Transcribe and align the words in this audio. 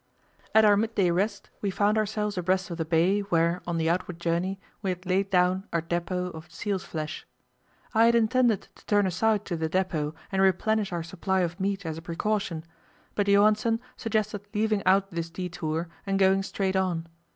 At 0.55 0.65
our 0.65 0.75
midday 0.75 1.11
rest 1.11 1.51
we 1.61 1.69
found 1.69 1.95
ourselves 1.95 2.35
abreast 2.35 2.71
of 2.71 2.79
the 2.79 2.85
bay, 2.85 3.19
where, 3.19 3.61
on 3.67 3.77
the 3.77 3.87
outward 3.87 4.19
journey, 4.19 4.59
we 4.81 4.89
had 4.89 5.05
laid 5.05 5.29
down 5.29 5.67
our 5.71 5.79
depot 5.79 6.31
of 6.31 6.51
seals' 6.51 6.83
flesh. 6.83 7.27
I 7.93 8.05
had 8.07 8.15
intended 8.15 8.67
to 8.73 8.85
turn 8.87 9.05
aside 9.05 9.45
to 9.45 9.55
the 9.55 9.69
depot 9.69 10.15
and 10.31 10.41
replenish 10.41 10.91
our 10.91 11.03
supply 11.03 11.41
of 11.41 11.59
meat 11.59 11.85
as 11.85 11.99
a 11.99 12.01
precaution, 12.01 12.63
but 13.13 13.27
Johansen 13.27 13.79
suggested 13.95 14.47
leaving 14.55 14.83
out 14.87 15.11
this 15.11 15.29
detour 15.29 15.87
and 16.07 16.17
going 16.17 16.41
straight 16.41 16.75
on. 16.75 17.05